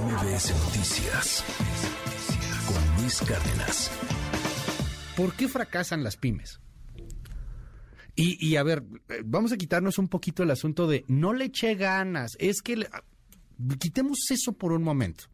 [0.00, 1.44] MBS Noticias
[2.66, 3.90] con Luis Cárdenas.
[5.16, 6.58] ¿Por qué fracasan las pymes?
[8.16, 8.84] Y, a ver,
[9.24, 12.32] vamos a quitarnos un poquito el asunto de no le eché ganas.
[12.40, 12.88] Es que
[13.78, 15.24] quitemos eso por un momento.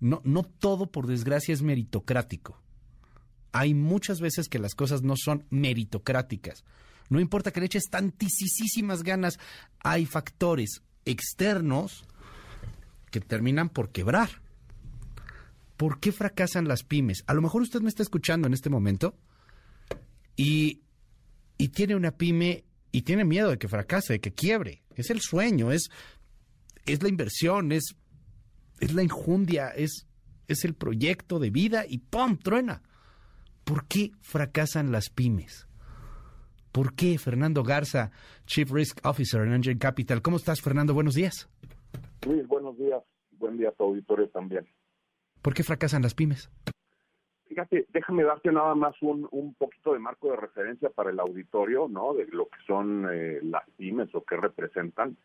[0.00, 2.60] No, no todo, por desgracia, es meritocrático.
[3.52, 6.64] Hay muchas veces que las cosas no son meritocráticas.
[7.08, 9.38] No importa que le eches tantísimas ganas,
[9.78, 12.04] hay factores externos
[13.10, 14.30] que terminan por quebrar.
[15.76, 17.24] ¿Por qué fracasan las pymes?
[17.26, 19.16] A lo mejor usted me está escuchando en este momento
[20.36, 20.82] y,
[21.58, 24.82] y tiene una pyme y tiene miedo de que fracase, de que quiebre.
[24.94, 25.90] Es el sueño, es,
[26.86, 27.94] es la inversión, es,
[28.80, 30.06] es la injundia, es,
[30.48, 32.36] es el proyecto de vida y ¡pum!
[32.36, 32.82] truena.
[33.64, 35.66] ¿Por qué fracasan las pymes?
[36.72, 38.10] ¿Por qué Fernando Garza,
[38.46, 40.22] Chief Risk Officer en Angel Capital?
[40.22, 40.94] ¿Cómo estás, Fernando?
[40.94, 41.48] Buenos días.
[42.26, 43.02] Luis, buenos días.
[43.32, 44.66] Buen día a tu auditorio también.
[45.42, 46.50] ¿Por qué fracasan las pymes?
[47.46, 51.88] Fíjate, déjame darte nada más un, un poquito de marco de referencia para el auditorio,
[51.88, 52.14] ¿no?
[52.14, 55.16] De lo que son eh, las pymes o qué representan.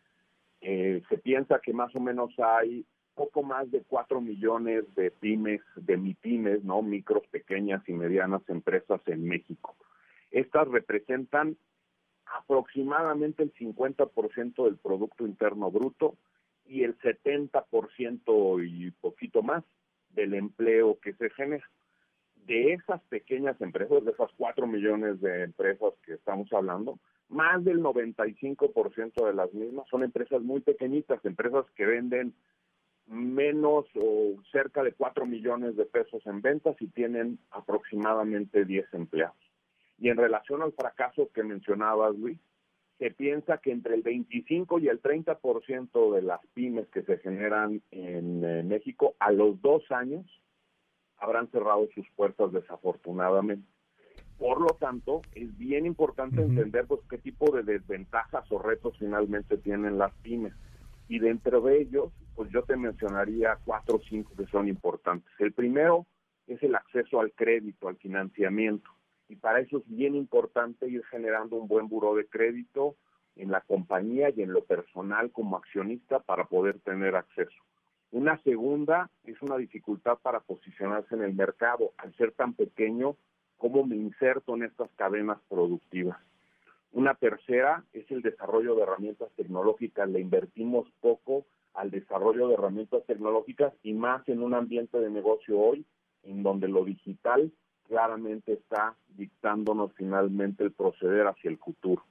[0.60, 5.60] Eh, se piensa que más o menos hay poco más de cuatro millones de pymes,
[5.76, 6.82] de MIPYMES, ¿no?
[6.82, 9.76] Micros, pequeñas y medianas empresas en México.
[10.30, 11.56] Estas representan
[12.26, 16.16] aproximadamente el 50% del Producto Interno Bruto
[16.68, 19.64] y el 70% y poquito más
[20.10, 21.68] del empleo que se genera.
[22.46, 27.80] De esas pequeñas empresas, de esas 4 millones de empresas que estamos hablando, más del
[27.80, 32.34] 95% de las mismas son empresas muy pequeñitas, empresas que venden
[33.06, 39.36] menos o cerca de 4 millones de pesos en ventas y tienen aproximadamente 10 empleados.
[39.98, 42.38] Y en relación al fracaso que mencionabas, Luis,
[42.98, 47.82] se piensa que entre el 25 y el 30% de las pymes que se generan
[47.90, 50.24] en México a los dos años
[51.18, 53.68] habrán cerrado sus puertas desafortunadamente.
[54.38, 59.56] Por lo tanto, es bien importante entender pues, qué tipo de desventajas o retos finalmente
[59.56, 60.52] tienen las pymes.
[61.08, 65.32] Y dentro de ellos, pues yo te mencionaría cuatro o cinco que son importantes.
[65.38, 66.06] El primero
[66.46, 68.90] es el acceso al crédito, al financiamiento
[69.28, 72.96] y para eso es bien importante ir generando un buen buró de crédito
[73.36, 77.56] en la compañía y en lo personal como accionista para poder tener acceso.
[78.12, 81.92] Una segunda es una dificultad para posicionarse en el mercado.
[81.98, 83.16] Al ser tan pequeño,
[83.58, 86.18] ¿cómo me inserto en estas cadenas productivas?
[86.92, 90.08] Una tercera es el desarrollo de herramientas tecnológicas.
[90.08, 91.44] Le invertimos poco
[91.74, 95.84] al desarrollo de herramientas tecnológicas y más en un ambiente de negocio hoy
[96.22, 97.52] en donde lo digital
[97.88, 102.04] claramente está dictándonos finalmente el proceder hacia el futuro.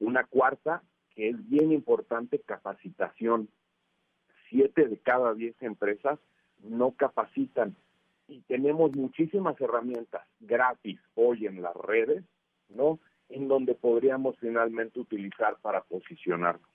[0.00, 0.82] Una cuarta,
[1.14, 3.48] que es bien importante, capacitación.
[4.48, 6.18] Siete de cada diez empresas
[6.62, 7.76] no capacitan
[8.28, 12.24] y tenemos muchísimas herramientas gratis hoy en las redes,
[12.68, 12.98] ¿no?
[13.28, 16.68] En donde podríamos finalmente utilizar para posicionarnos.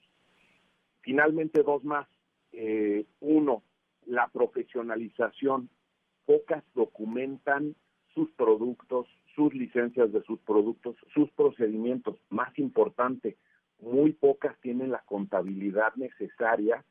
[1.02, 2.08] Finalmente, dos más.
[2.52, 3.64] Eh, uno,
[4.06, 5.70] la profesionalización.
[6.26, 7.76] Pocas documentan
[8.18, 9.06] sus productos,
[9.36, 12.16] sus licencias de sus productos, sus procedimientos.
[12.32, 13.38] Más importante,
[13.80, 16.84] muy pocas tienen la contabilidad necesaria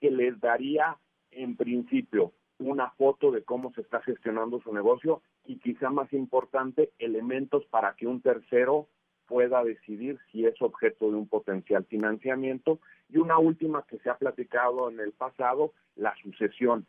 [0.00, 0.98] que les daría
[1.30, 6.90] en principio una foto de cómo se está gestionando su negocio y quizá más importante,
[6.98, 8.88] elementos para que un tercero
[9.28, 12.80] pueda decidir si es objeto de un potencial financiamiento.
[13.08, 16.84] Y una última que se ha platicado en el pasado, la sucesión.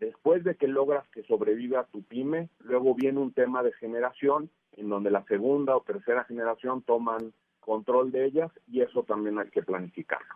[0.00, 4.88] Después de que logras que sobreviva tu pyme, luego viene un tema de generación en
[4.88, 9.62] donde la segunda o tercera generación toman control de ellas y eso también hay que
[9.62, 10.34] planificarlo.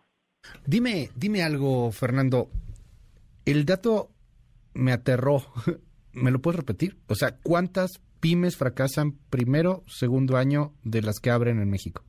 [0.67, 2.49] Dime, dime algo, Fernando.
[3.45, 4.11] El dato
[4.75, 5.43] me aterró.
[6.13, 6.99] ¿Me lo puedes repetir?
[7.09, 12.03] O sea, ¿cuántas pymes fracasan primero, segundo año de las que abren en México?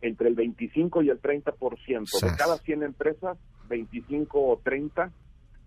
[0.00, 2.20] Entre el 25 y el 30%.
[2.22, 3.36] De cada 100 empresas,
[3.68, 5.10] 25 o 30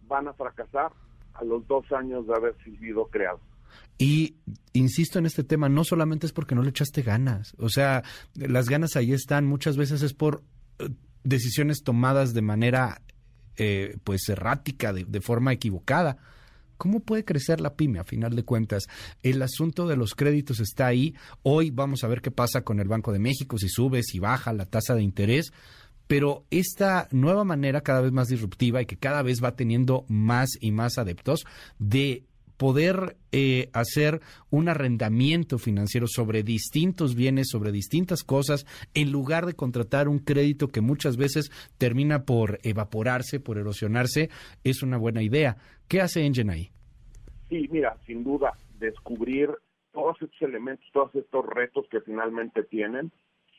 [0.07, 0.91] van a fracasar
[1.33, 3.39] a los dos años de haber sido creado.
[3.97, 4.35] Y
[4.73, 8.67] insisto en este tema, no solamente es porque no le echaste ganas, o sea, las
[8.67, 10.41] ganas ahí están, muchas veces es por
[10.79, 10.89] eh,
[11.23, 13.01] decisiones tomadas de manera
[13.57, 16.17] eh, pues errática, de, de, forma equivocada.
[16.77, 18.87] ¿Cómo puede crecer la pyme a final de cuentas?
[19.21, 21.13] El asunto de los créditos está ahí.
[21.43, 24.51] Hoy vamos a ver qué pasa con el Banco de México, si sube, si baja
[24.51, 25.53] la tasa de interés
[26.07, 30.57] pero esta nueva manera cada vez más disruptiva y que cada vez va teniendo más
[30.59, 31.45] y más adeptos
[31.79, 32.23] de
[32.61, 34.21] poder eh, hacer
[34.51, 40.67] un arrendamiento financiero sobre distintos bienes, sobre distintas cosas, en lugar de contratar un crédito
[40.67, 41.49] que muchas veces
[41.79, 44.29] termina por evaporarse, por erosionarse,
[44.63, 45.57] es una buena idea.
[45.87, 46.71] ¿Qué hace Engine ahí?
[47.49, 49.49] Sí, mira, sin duda, descubrir
[49.91, 53.11] todos estos elementos, todos estos retos que finalmente tienen,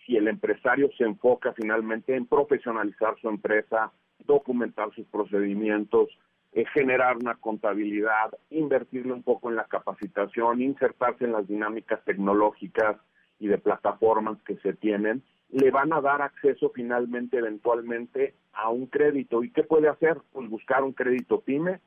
[0.07, 3.93] si el empresario se enfoca finalmente en profesionalizar su empresa,
[4.25, 6.09] documentar sus procedimientos,
[6.53, 12.97] eh, generar una contabilidad, invertirle un poco en la capacitación, insertarse en las dinámicas tecnológicas
[13.39, 18.87] y de plataformas que se tienen, le van a dar acceso finalmente, eventualmente, a un
[18.87, 19.43] crédito.
[19.43, 20.19] ¿Y qué puede hacer?
[20.33, 21.81] Pues buscar un crédito PYME,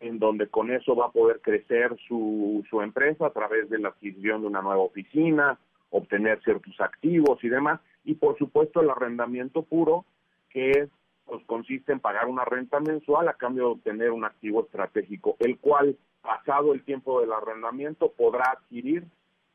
[0.00, 3.88] en donde con eso va a poder crecer su, su empresa a través de la
[3.88, 5.58] adquisición de una nueva oficina,
[5.90, 10.04] obtener ciertos activos y demás, y por supuesto el arrendamiento puro,
[10.48, 10.88] que es,
[11.26, 15.58] pues consiste en pagar una renta mensual a cambio de obtener un activo estratégico, el
[15.58, 19.04] cual, pasado el tiempo del arrendamiento, podrá adquirir,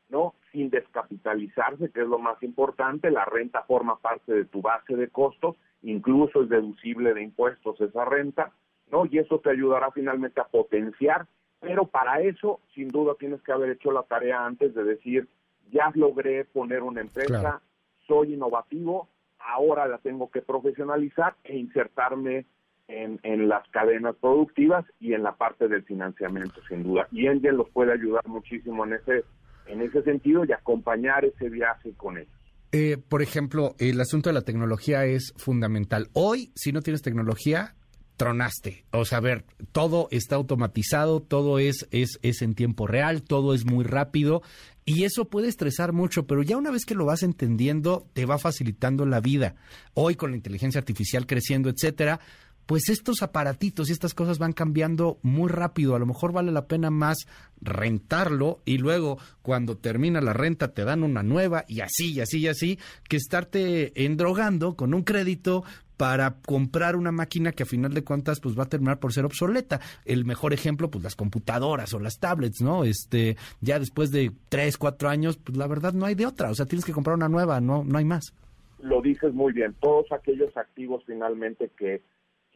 [0.08, 0.34] ¿no?
[0.52, 5.08] Sin descapitalizarse, que es lo más importante, la renta forma parte de tu base de
[5.08, 8.52] costos, incluso es deducible de impuestos esa renta,
[8.90, 9.06] ¿no?
[9.06, 11.26] Y eso te ayudará finalmente a potenciar,
[11.60, 15.28] pero para eso, sin duda, tienes que haber hecho la tarea antes de decir,
[15.70, 17.60] ya logré poner una empresa,
[18.06, 19.08] soy innovativo,
[19.38, 22.46] ahora la tengo que profesionalizar e insertarme
[22.88, 27.08] en, en, las cadenas productivas y en la parte del financiamiento, sin duda.
[27.10, 29.24] Y Engine los puede ayudar muchísimo en ese,
[29.66, 32.32] en ese sentido y acompañar ese viaje con ellos.
[32.72, 36.08] Eh, por ejemplo, el asunto de la tecnología es fundamental.
[36.12, 37.74] Hoy, si no tienes tecnología,
[38.16, 38.84] tronaste.
[38.92, 43.54] O sea, a ver, todo está automatizado, todo es, es, es en tiempo real, todo
[43.54, 44.42] es muy rápido
[44.88, 48.38] y eso puede estresar mucho, pero ya una vez que lo vas entendiendo, te va
[48.38, 49.56] facilitando la vida.
[49.94, 52.20] Hoy con la inteligencia artificial creciendo, etcétera,
[52.66, 55.94] pues estos aparatitos y estas cosas van cambiando muy rápido.
[55.94, 57.26] A lo mejor vale la pena más
[57.60, 62.40] rentarlo y luego cuando termina la renta te dan una nueva y así y así
[62.40, 62.78] y así
[63.08, 65.64] que estarte endrogando con un crédito
[65.96, 69.24] para comprar una máquina que a final de cuentas pues va a terminar por ser
[69.24, 69.80] obsoleta.
[70.04, 72.84] El mejor ejemplo, pues las computadoras o las tablets, ¿no?
[72.84, 76.54] Este, ya después de tres, cuatro años, pues la verdad no hay de otra, o
[76.54, 78.34] sea, tienes que comprar una nueva, no, no hay más.
[78.78, 82.02] Lo dices muy bien, todos aquellos activos finalmente que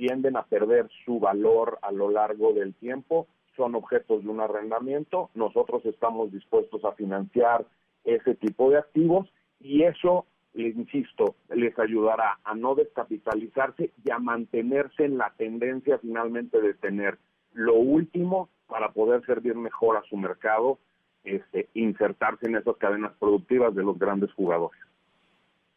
[0.00, 5.29] tienden a perder su valor a lo largo del tiempo son objetos de un arrendamiento,
[5.35, 7.67] nosotros estamos dispuestos a financiar
[8.05, 9.29] ese tipo de activos
[9.61, 10.25] y eso
[10.55, 16.73] les insisto, les ayudará a no descapitalizarse y a mantenerse en la tendencia finalmente de
[16.73, 17.19] tener
[17.53, 20.79] lo último para poder servir mejor a su mercado,
[21.25, 24.81] este, insertarse en esas cadenas productivas de los grandes jugadores.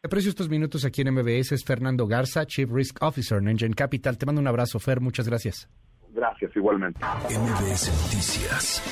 [0.04, 1.52] Aprecio estos minutos aquí en MBS.
[1.52, 4.18] Es Fernando Garza, Chief Risk Officer en Engine Capital.
[4.18, 5.00] Te mando un abrazo, Fer.
[5.00, 5.66] Muchas gracias.
[6.10, 7.00] Gracias, igualmente.
[7.30, 8.82] MBS Noticias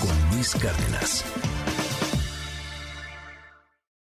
[0.00, 1.59] con Luis Cárdenas.